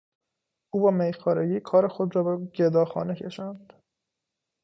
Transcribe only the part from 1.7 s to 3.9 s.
خود را به گداخانه کشاند.